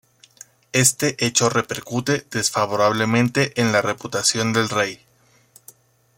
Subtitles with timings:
[0.73, 4.99] Este hecho repercute desfavorablemente en la reputación del Rey.